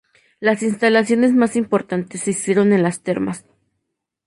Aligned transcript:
Las 0.39 0.63
instalaciones 0.63 1.31
más 1.35 1.55
importantes 1.55 2.21
se 2.21 2.31
hicieron 2.31 2.73
en 2.73 2.81
las 2.81 3.01
termas. 3.03 3.45